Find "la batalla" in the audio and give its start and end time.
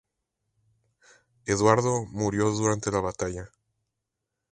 2.89-3.51